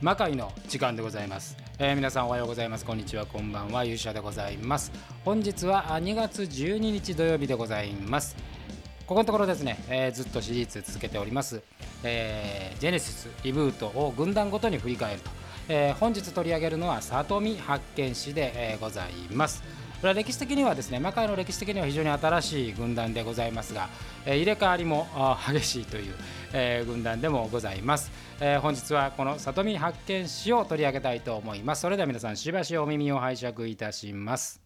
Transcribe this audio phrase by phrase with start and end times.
[0.00, 2.84] 魔界の時間でございます、えー皆さんおはようございます。
[2.84, 3.26] こんにちは。
[3.26, 3.82] こんばんは。
[3.82, 4.92] 勇者でございます。
[5.24, 8.36] 本日は2月12日土曜日でございます。
[9.08, 11.62] ここのところですね、えーずっとシリーズ続けております、
[12.04, 15.30] えージェネシスリブートを軍団ごとに振り返ると、
[15.68, 19.64] えー本日取り上げるのは里見発見史で、えーございます。
[20.00, 23.88] これは歴史的にはですね魔界の歴史的には非常に新しい軍団でございますが、
[24.24, 25.08] え入れ替わりも
[25.52, 26.14] 激しいという、
[26.52, 31.82] え軍団でもございます、え本日はこの里見八犬士を取り上げたいと思います。
[31.82, 34.62] それでは皆さんしばしお耳を拝借いたします。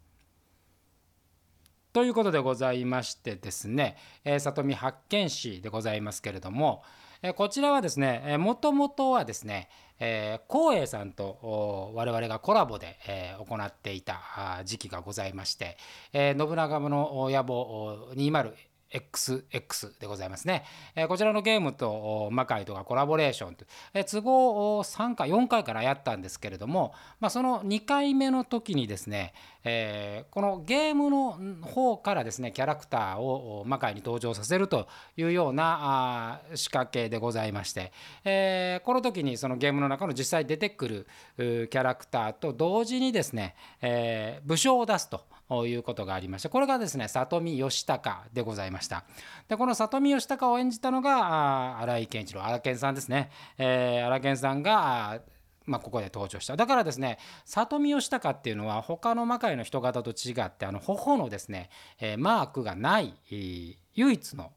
[1.94, 6.82] ということでございましてですね、えー里見八犬士でございますけれども、
[7.22, 9.68] えこちらはですね、えー、もともとはですね、
[10.00, 15.76] えー、光栄さんと我々がコラボで、えー、行っていた時期がございまして、
[16.12, 18.52] えー、信長の野望20
[18.92, 20.64] XX でございますね。
[20.94, 29.32] えこちらのゲームと魔界とかコラボレーションと、え都合を3回4回からやったんですけれども、まあ、その2回目の時にですね、
[29.64, 37.92] えー、このゲームの方からですねキャラクターを魔界に登場させるというようなあ仕掛けでございまして、
[38.24, 45.24] えー、この時にそのゲームの中の実際出てくるキャラクターと同時にですね、えー、武将を出すと。
[45.66, 49.04] いうことがありましてこれがですね里見義孝でございました。
[49.48, 55.20] でこの里見義孝を演じたのが荒井健一郎荒健さんですね、えー荒健さんが
[55.64, 56.56] まあ、ここで登場した。
[56.56, 64.50] だからですね里見義孝っていうのは他の魔界の人型と違ってあの頬のですね、えーマークがない唯一の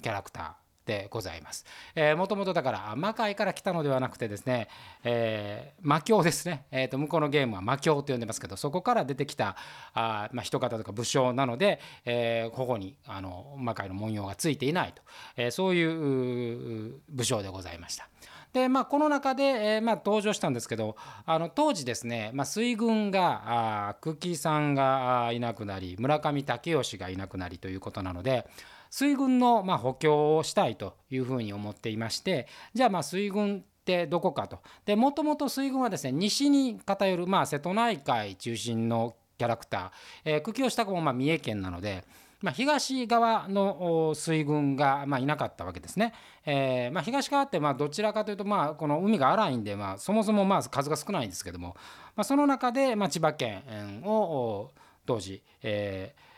[0.00, 0.61] キャラクター。
[0.86, 1.64] でございます。
[1.94, 4.68] えー、もともとだから魔界から来たのではなくてですね、
[5.04, 9.56] えー魔境ですね、えー、と向こうのゲームは魔境と呼んでますけどそこから出てきた
[9.94, 15.02] あ、まあ、人型とか武将なので、えー、頬にあの魔界の文様がついていないと、
[15.36, 18.08] えーそういう武将でございました。
[18.52, 28.46] でまあ、この中で、えーまあ、登場したんですけどあの当時ですね、まあ、水軍があ久喜さんがいなくなり村上武義がいなくなりということなので
[28.92, 39.90] 水軍の、ま、補強をしたいというふうに思っていましてじゃあまあ水軍ってどこかとでもともと水軍はですね西に偏る、まあ、瀬戸内海中心のキャラクター、
[40.26, 42.04] えー、久喜義孝もま三重県なので。
[42.42, 46.12] まあ、東側の水軍がまいなかったわけですね。
[46.44, 51.76] えーまあ、東側ってまあどちらかというとまあこの海が荒いんでまあそもそもまあ数が少ないんですけども、
[52.16, 54.72] まあ、その中でま千葉県を
[55.06, 56.31] 当時、えー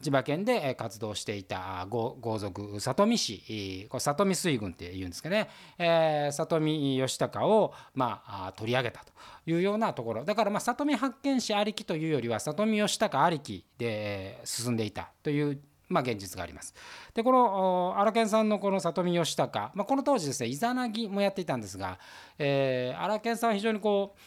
[0.00, 5.48] 千葉県で活動していた豪族里見氏里見水軍っていうんですけどね、
[5.78, 9.12] えー里見義孝を、まあ、取り上げたと
[9.46, 16.74] いうようなところだからまあ里見八犬士ありきというよりは里見義孝ありきで進んでいたというまあ、現実があります。
[17.14, 21.98] でこの荒研さんのこの里見義孝、まあ、この当時ですねイザナギもやっていたんですが、
[22.38, 24.20] えー、荒研さんは非常にこう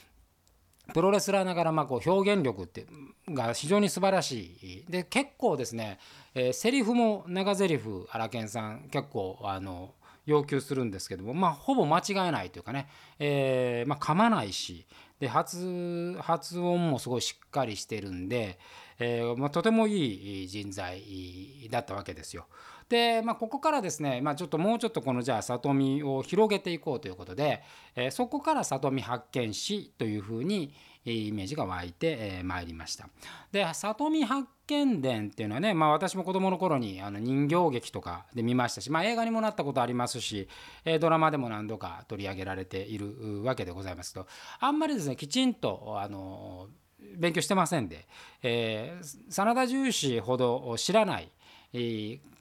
[0.94, 2.86] プロレスラーながらまあこう表現力って
[3.30, 6.00] が非常に素晴らしいで結構ですね、
[6.34, 9.94] えーセリフも長ゼリフ荒研さん結構あの
[10.26, 12.88] 要求するんですけどもまあほぼ間違えないというかね、
[13.20, 14.86] えーまあ、噛まないし
[15.20, 18.60] で発発音もすごいしっかりしてるんで、
[19.00, 22.48] えーまあ、とてもいい人材だったわけですよ。
[22.92, 27.64] で、まあ、ここからですね、まあ、ちょっともうちょっとこのじゃあ里見を広げていこうということで、
[27.96, 30.74] えーそこから里見八犬士というふうに
[31.06, 33.08] イメージが湧いてえーまいりました。
[33.54, 40.50] で里見八犬伝っていうのはね、まあ、私も子どもの頃にあの人形劇とかで見ましたし、まあ、映画にもなったことありますし、
[40.84, 44.28] えドラマでも何度か取り上げられているわけでございますと
[44.60, 46.68] あんまりですねきちんとあの
[47.16, 48.06] 勉強してませんで、
[48.44, 51.32] えー真田重視ほど知らない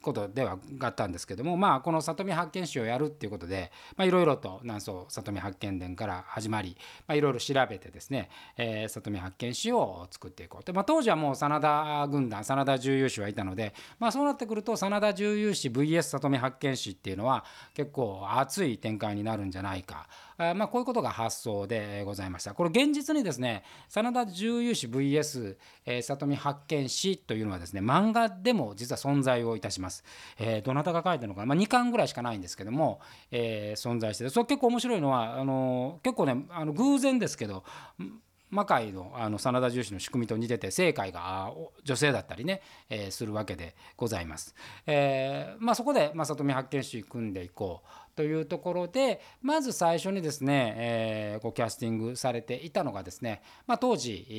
[0.01, 6.75] ことではあったんですけどもまあこの里見八犬士をやるっていうことでまあいろいろと南宋里見八犬伝から始まり
[7.07, 20.07] まあいろいろ調べてですね、えー里見八犬士を作っていこうと、まあ、当時はもう真田軍団真田重勇士はいたのでまあそうなってくると真田重勇士 VS 里見八犬士っていうのは結構熱い展開になるんじゃないか。
[20.37, 22.53] あまあこういうことが発想でございました。
[22.53, 29.90] これ現実にですね真田重勇士 VS、えー里見八犬士というのはですね漫画でも実は存在をいたします、
[30.39, 32.99] えーどなたが書いてるのか、まあ、2巻ぐらいしかないんですけども、
[33.31, 34.29] えー存在してて。
[34.29, 37.63] それ結構面白いのはあの結構ねあの偶然ですけど
[38.49, 41.53] 魔界のあの真田重視の仕組みと似てて正解が
[41.85, 44.53] 女性だったりね、えーするわけでございます。
[44.85, 54.33] えーまあ、そこで、まあ、里見八犬士組んでいこうというところでまず最初にですね、えーこうキャスティングされていたのがですね、まあ、当時、え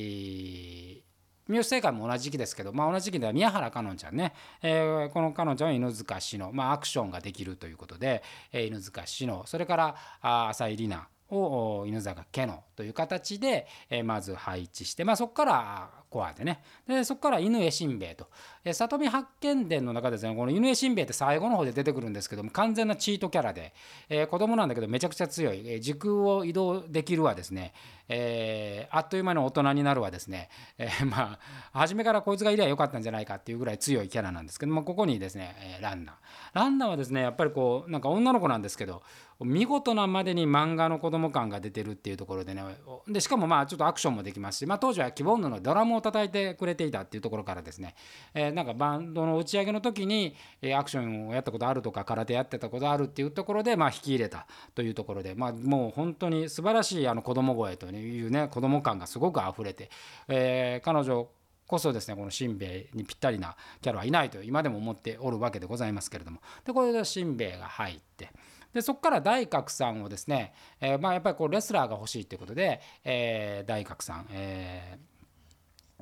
[1.09, 1.12] ー
[1.47, 9.41] 三好正解も同じ時期ですけど、まあ、同じ時期では宮原香音ちゃんね、えーこの彼女は犬塚志乃、まあ、アクションができるということで、えー犬塚志乃。
[9.45, 16.61] それからあ浅井里奈を犬坂家のという形で、えー、まず配置して、まあ、そこからコアでね。
[16.87, 18.27] でそこから犬江新兵衛と、
[18.71, 23.73] 里見八犬伝の中ですねこの犬江新兵衛って最後の方で出てくるんですけども完全なチートキャラで、
[24.09, 27.73] えー、子供なんだけどめちゃくちゃ強い、え、時空を移動できるわですね、
[28.07, 31.39] えー、あっという間に大人になるわですね、えー、 ま
[31.73, 36.15] あ初めからこいつがいりゃよかったんじゃないかっていうぐらい強いキャラなんですけどもここにですね、え、ランナー。
[36.53, 39.01] ランナーはですねやっぱりこうなんか女の子なんですけど
[39.39, 42.63] 見事なまでに漫画の子供感が出てるっていうところでね
[43.07, 47.95] でしかもまあちょっとアクションもできますし、まあ、当時は希望のドラムを叩いてくれていたっていうところからですね、
[48.35, 54.45] え、なんかバンドの打ち上げの時に、えアクションをやったことあるとか空手やってたことあるっていうところで、まあ、引き入れた
[54.75, 59.89] というところで、ま、もう本当に素晴らしいあの子供声というね子供感がすごく溢れて、
[60.27, 61.27] え、彼女
[61.67, 66.39] こそですねこのしんべヱにぴったりなキャラはいないと今でも思っておるわけでございますけれども。
[66.65, 68.29] でこれでしんべヱが入って
[68.73, 75.12] でそこから大角さんをですね、えー、まあやっぱりこうレスラーが欲しいということで、えー、大角さん、えー、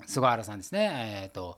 [0.06, 1.57] 菅原さんですね、えーと、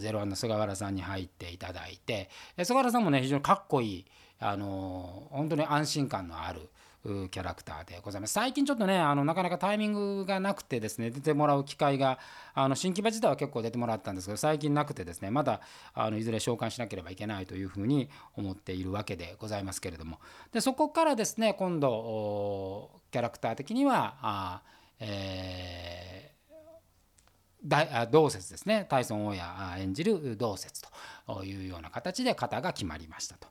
[0.00, 2.28] ゼロワンの菅原さんに入っていただいて
[2.62, 4.06] 菅原さんもね非常にかっこいい、
[4.38, 6.68] あの本当に安心感のある
[7.02, 8.34] キャラクターでございます。
[8.34, 12.18] 最近ちょっとねあのなかなかタイミングがなくてですね出てもらう機会が
[12.52, 15.62] あの新木場自体は結構出てもらったんですけど最近なくてですねまだ
[15.94, 20.18] あのいずれ召喚しなければいけないというふうに思っているわけでございますけれども。
[20.52, 24.62] でそこからですね今度キャラクター的にはあ
[24.98, 26.39] えー
[28.10, 28.86] 同説ですね。
[28.88, 30.82] 大孫大家演じる同説
[31.26, 33.48] というような形で型が決まりましたと。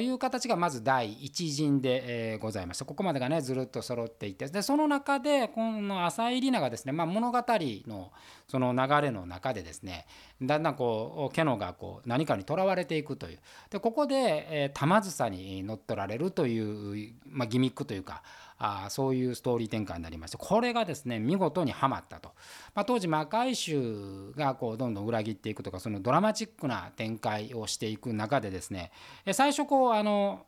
[0.00, 2.84] いう形がまず第一陣で、ございました。
[2.84, 4.46] ここまでがねずるっと揃っていて。
[4.48, 8.12] でその中でこの浅井里奈がですね、まあ、物語の
[8.48, 10.06] その流れの中でですね
[10.42, 13.38] だんだんこうケノがこう何かにとらわれていくという。
[13.70, 18.22] でここで、えー、玉梓に乗っ取られるという、まあ、ギミックというか
[18.58, 22.30] あそういうストーリー展開になりましてこれがですね見事にはまったと、
[22.74, 28.90] まあ、当時魔界衆がこうどんどん裏切っていくとかそのドラマチックな展開をしていく中でですね
[29.32, 30.44] 最初こうあの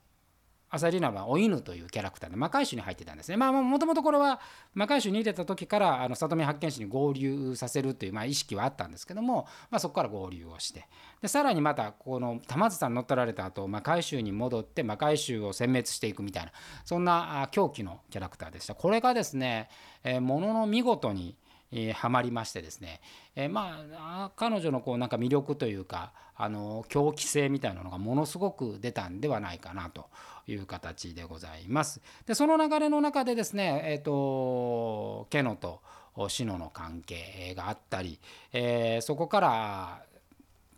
[0.70, 3.36] アサリナはお犬というキャラクターで魔界種に入ってたんですね。
[3.36, 4.40] まあもともとこれは
[4.72, 10.86] 魔界種に入れた時からあの里見八犬士に合流させるというまあ意識はあったんですけども、まあ、そこから合流をして
[11.20, 16.52] でさらにまたこの玉津さん乗っ取られた後魔界衆に戻って魔界衆を殲滅していくみたいな
[16.84, 18.74] そんな狂気のキャラクターでした。
[18.74, 19.68] これがですね、
[20.04, 21.36] えー、ものの見事に
[21.72, 23.00] えー、はまりましてですね、
[23.36, 30.06] えー、まあ彼女のこうなんか魅力というかあの狂気性みたいなのがものすごく出たんではないかなと
[30.46, 32.00] いう形でございます。
[32.26, 35.80] でその流れの中でですね、えーと、ケノと
[36.28, 38.18] シノの関係があったり、
[38.52, 40.02] えー、そこから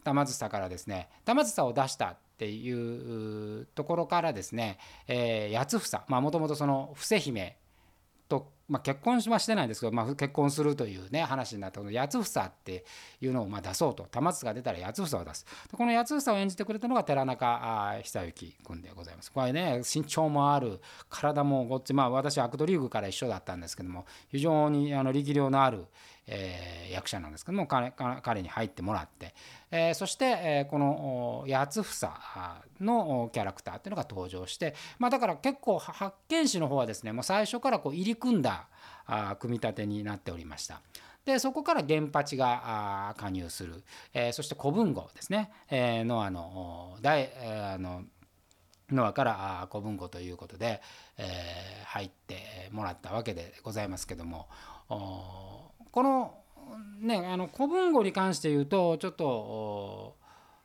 [0.05, 7.57] 玉梓からですね玉梓を出したっていうところからですね、えー、八房まあもともとその伏姫
[8.29, 12.85] とまあ、結婚はしてないんですけど、まあ、結婚するというね話になったこの八房って
[13.21, 15.47] いうのをまあ出そうと玉津が出たら八房を出す。
[15.73, 19.33] この八房を演じてくれたのが寺中久之君でございます。
[19.33, 25.87] これね身長もある体もごっつまあ私はアクトリーグから一緒だったんですけども非常にあの力量のある
[26.27, 27.93] えー、役者なんですけども彼
[28.23, 29.35] 彼に入ってもらって、
[29.71, 32.09] えー、そして、えー、この八房
[32.81, 38.62] のキャラクターっていうのが登場して、まあ、だから結構八犬士の方はですねもう最初からこう入り組んだ
[39.39, 40.81] 組み立てになっておりました。
[41.25, 43.83] でそこから源八が加入する、
[44.13, 48.03] えー、そして古文語ですね、えー、ノアの大、えー、あの
[48.91, 50.83] ノアから古文語ということで、
[51.19, 54.49] えー、入ってもらったわけでございますけども
[54.89, 56.35] この
[57.01, 60.17] ねあの古文語に関して言うとちょっと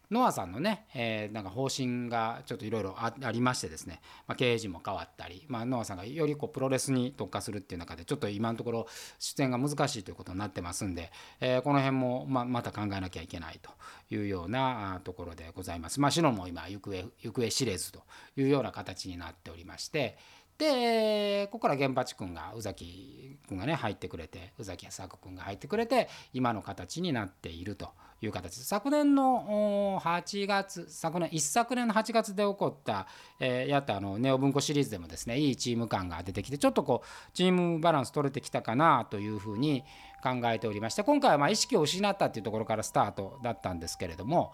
[0.09, 8.87] ノアさんのね、えー、なんか方針がちょっといろいろありましてですね、まあ、経営陣も変わったり、まあ、ノアさんがよりこうプロレスに特化するっていう中でちょっと今のところ
[9.19, 11.11] 出演が難しいということになってますんで、
[11.41, 13.71] えー、この辺もままた考えなきゃいけないと
[14.09, 15.99] いうようなところでございます。
[15.99, 18.03] まあ、シノも今行方行方知れずと
[18.37, 20.17] いうような形になっておりまして、
[20.57, 27.89] でここから源八君が宇崎君がね入ってくれて宇崎康明君が入ってくれて今の形になっていると
[28.21, 33.07] いう形です昨年の8月昨年一昨年の8月で起こった、
[33.39, 39.83] えー、やったあのネオ文庫シリーズでもですねいいチーム感が出てきてちょっとこうチームバランス取れてきたかなというふうに
[40.23, 44.53] 考えておりまして今回はま意識を失ったっていうところからスタートだったんですけれども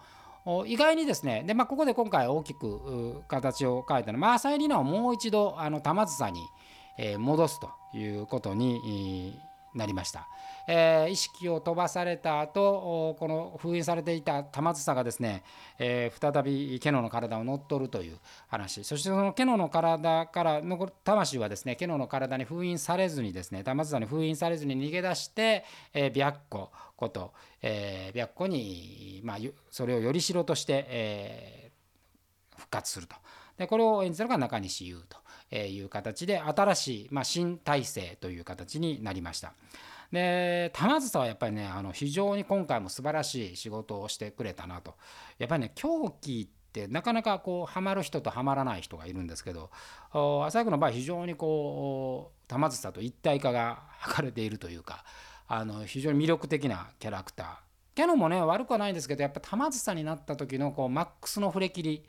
[0.66, 6.40] 意外にですねで、まあ、ここで今回大きく形を変えたのは、まあ、浅井里奈をもう一度あの玉梓に、
[6.98, 9.38] え、戻すということに
[9.74, 10.28] なりました。
[10.66, 15.42] えー、意識を飛ばされた後この封印されていた玉梓がですね、
[15.78, 29.36] えー、再びケノの体を乗っ取るという話そしてそのケノの体からの魂はですねケノの体に封印されずにですね玉梓に封印されずに逃げ出して、えー、白虎こと、えー、白虎に、まあ、
[29.70, 31.70] それをよりしろとして、え、
[32.56, 33.16] 復活すると。
[33.58, 35.18] でこれを演じたのが中西優と
[35.70, 39.54] いう形で新しい、まあ、新体制という形になりました。
[40.12, 44.94] で玉梓はやっぱりねあの非常に今回も素晴らしい仕事をしてくれたなと
[45.38, 49.70] やっぱりね狂気ってなかなかこうハマる人とハマらない人がいるんですけど
[50.12, 53.82] 浅井君の場合非常にこう玉梓と一体化が
[54.14, 55.04] 図れているというか
[55.46, 57.56] あの非常に魅力的なキャラクター
[57.94, 62.04] キャノンもね悪くはないんですけどやっぱ玉梓になった時のこうマックスの振り切り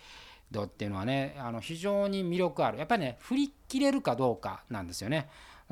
[0.51, 5.29] 度っていうのはねあの非常に魅力あるやっぱりね振り切れるかどうかなんですよね。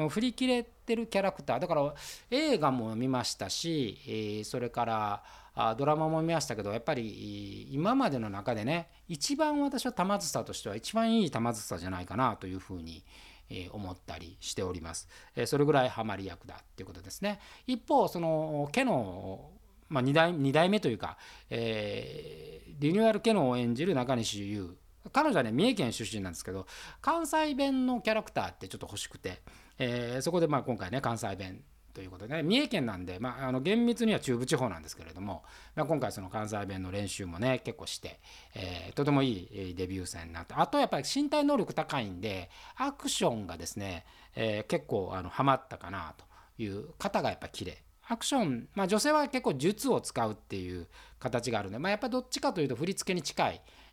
[0.10, 1.94] 振り切れてるキャラクターだから
[2.32, 4.00] 映画も見ましたし、
[4.40, 13.04] え、それからドラマも見ましたけどやっぱり今までの中でね一番私は玉梓としては一番いい玉梓じゃないかなというふうに
[13.72, 15.08] 思ったりしております。
[15.46, 17.40] それぐらいハマり役だっていうことですね。
[17.68, 19.52] 一方その家の
[19.94, 21.18] まあ、2, 代2代目というか、
[21.52, 24.76] えー、リニューアルケノンを演じる中西優。
[25.12, 26.66] 彼女はね三重県出身なんですけど
[27.02, 29.42] 関西弁のキャラクターってちょっと欲しくて、
[29.78, 31.62] えー、そこでまあ今回ね関西弁
[31.94, 35.44] ということで、ね、三重県なんで、まあ、あの厳密には中部地方なんですけれども、
[35.76, 38.20] まあ、今回その関西弁の練習もね結構して、
[38.56, 46.26] えー、とてもいいデビュー戦になってあとやっぱり身体能力高いんでアクションがですね、えー、結構あのハマったかなと
[46.58, 47.78] いう方がやっぱ綺麗
[48.14, 50.88] アクション、まあ、女性は結構術を使うっていう
[51.20, 53.50] 形があるので、まあ、やっぱりどっちかというと振り付けに近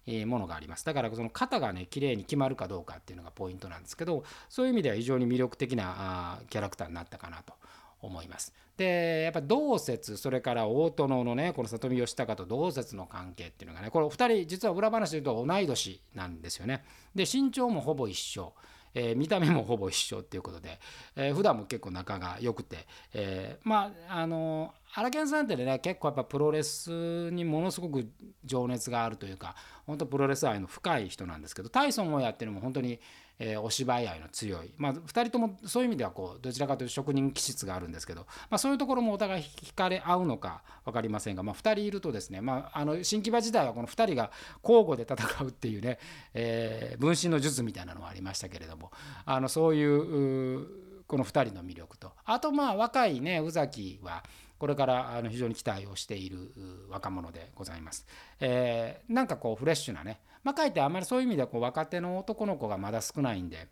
[0.06, 7.54] いものがありますだからその肩がね綺麗に決まるかどうかっていうのがポイントなんですけどそういう意味では非常に魅力的なキャラクターになったかなと
[8.02, 8.54] 思います。
[8.78, 16.82] でやっぱ同説それから大殿のねこの里見義孝と同説の関係っていうのがねこれ2人実は裏話で言うと同い年なんですよね。
[17.14, 18.54] で身長もほぼ一緒。
[18.94, 20.78] えー、見た目もほぼ一緒っていうことで、
[21.16, 28.08] えー、普段も結構仲が良くて、えー、まああの荒研さんってね結構やっぱプロレスにものすごく
[28.44, 29.54] 情熱があるというか
[29.86, 33.00] 本当プロレス愛の深い人なんですけどタイソンをやってるのも本当に
[33.42, 44.30] えー、お芝居愛の強い、まあ、2人ともそういう意味ではこうどちらかというと職人気質があるんですけど、まあ、そういうところもお互い惹かれ合うのか分かりませんが、まあ、2人いるとですね、まあ、あの新木場時代はこの2人が
[44.62, 45.98] 交互で戦うっていうね、
[46.34, 48.92] えー、分身の術みたいなのはありましたけれども
[49.24, 50.66] あのそういう
[51.06, 52.12] この2人の魅力と。
[52.24, 54.22] あとまあ若いね宇崎は
[54.60, 56.52] これからあの非常に期待をしている
[56.90, 58.06] 若者でございます。
[58.38, 63.68] えー、なんかこうフレッシュなねまあ、かえってあんまりそういう意味ではこう若手の男の子がまだ少ないんで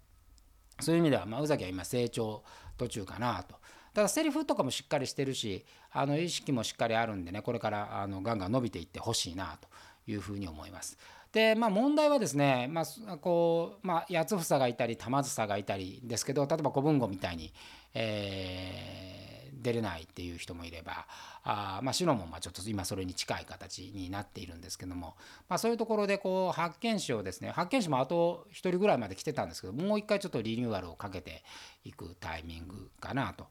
[0.81, 2.43] そういう意味では、まあ、宇崎は今成長
[2.77, 3.57] 途中かなと。
[3.95, 9.69] ただセリフとかもしっかりしてるしあの意識もしっかりあるんでねこれからあのガンガン伸びていってほしいなと
[10.07, 10.99] いうふうに思います。
[11.33, 17.53] でまあ問題はですね、まあ、こうまあ、八房がいたり玉梓がいたりですけど例えば小文吾みたいに、
[17.95, 19.28] えー
[19.61, 21.07] 出れないっていう人もいれば
[21.45, 25.17] あまあシノもまちょっと今それに近い形になっているんですけども、
[25.49, 31.43] まあ、そういうところでこう発見士をですね発見士もあと1人ぐらいまで来てたんですけどもう一回ちょっとリニューアルをかけて
[31.85, 33.47] いくタイミングかなと。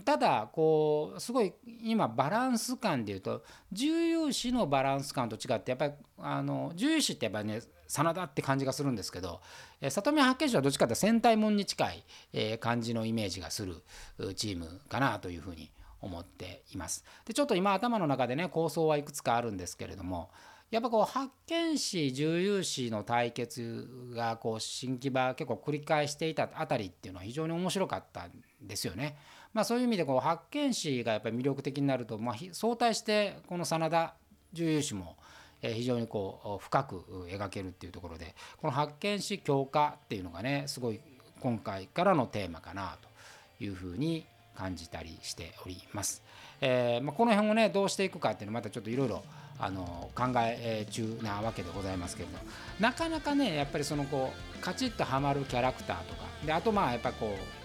[0.00, 9.42] ただこうすごい今バランス感でいうと重要視のバランス感と違ってやっぱりあの重要視ってやっぱりね真田って感じがするんですけど、
[9.82, 13.82] え里見八景市はどっちかというと戦隊もんに近い、え感じのイメージがする
[14.34, 15.70] チームかなというふうに
[16.00, 17.04] 思っています。
[17.26, 20.30] でちょっと今頭の中でね構想はいくつかあるんですけれども
[20.70, 28.32] やっぱこう発見士重有士の対決がこう新木場結構繰り返していたあたりっていうのは非常に面白かったん
[28.62, 29.18] ですよね。
[29.52, 34.14] まあ、そういう意味でこう発見士がやっぱり魅力的になると、まあ、相対してこの真田
[34.52, 35.16] 重有士も
[35.60, 41.00] 非常にこう深く描けるっていうところでこの発見士強化っていうのがねすごい
[41.40, 42.96] 今回からのテーマかな
[43.58, 46.22] というふうに感じたりしております。
[46.60, 49.22] えーまあ、この辺をねどうしていくかっていうのまたちょっといろいろ
[49.58, 52.38] あの考え中なわけでございますけれど
[52.80, 57.61] なかなかねやっぱりそのこうカチッとはまるキャラクターとかであとまあやっぱこう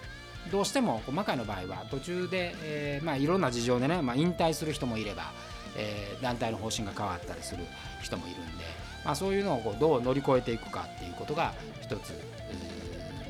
[0.50, 5.32] どうしても魔界の場合は途中で、えーまあ、いろんな事情でね、まあ、引退する人もいれば、
[5.76, 7.64] えー、団体の方針が変わったりする
[8.02, 8.64] 人もいるんで、
[9.04, 12.12] まあ、そういうのをこうどう乗り越えていくかっていうことが一つ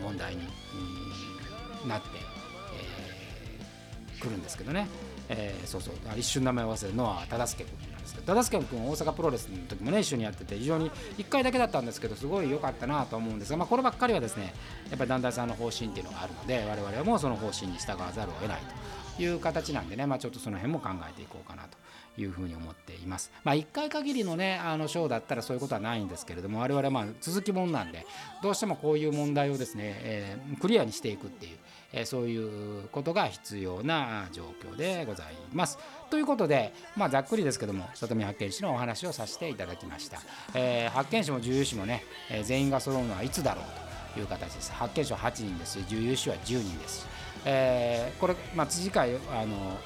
[0.03, 0.43] 問題に
[1.89, 2.09] なって
[2.77, 4.89] えーくるんですけどね、
[5.29, 5.95] えー、そうそう。
[6.17, 14.55] 一瞬名前を忘れるのは忠相君ですけど忠相君大阪プロレスの時もね一緒にやってて非常に1回だけだったんですけどすごい良かったなと思うんですが、まあ、こればっかりはですね
[14.91, 18.61] やっぱり団体さんの方針っていうのがあるので我々はもうその方針に従わざるを得ない
[19.17, 21.79] という形なんでね、まあ、ちょっとその辺も考えていこうかなと
[22.21, 23.31] いうふうに思っています。
[23.45, 28.07] まあ、1回限りのねあのショーだったらそういうことはないんですけれども我々はまあ続きもんなんで
[28.43, 31.59] どうしてもこういう問題をですね、えー、クリアにしていくっていう、
[31.93, 35.79] えー、そういうことが必要な状況でございます。
[36.11, 40.21] ということで、まあ、ざっくりですけども里見八犬士のお話をさせていただきました。
[40.55, 43.65] えー、八犬士も重油士もね、え全員が揃うのはいつだろう
[44.15, 44.73] という形です。
[44.73, 47.07] 八犬士は8人ですし重油士は10人ですし、
[47.45, 49.79] えー、これ、まあ、次回あの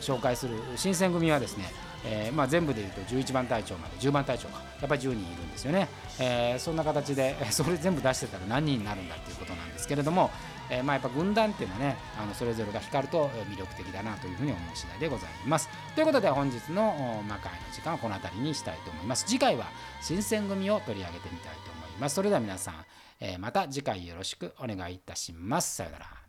[0.00, 1.64] 紹介する新選組はですね、
[2.04, 5.88] えー、まあ、全部でいうと11番隊長まで10番隊長かやっぱり10人いるんですよね、
[6.18, 10.30] えー、そんな形でそれ全部出してたら何人になるんだっていうことなんですけれども、
[10.70, 15.68] えー、まあ、やっぱ軍団っていうのはねあのそれぞれが光ると魅力的だなというふうに思う次第でございます。
[15.94, 19.24] ということで本日の魔界の時間はこの辺りにしたいと思います。
[19.26, 19.66] 次回は
[20.00, 22.14] 新選組を取り上げてみたいと思います。
[22.14, 22.74] それでは皆さん、
[23.20, 25.76] えまた次回よろしくお願いいたします。
[25.76, 26.19] さようなら。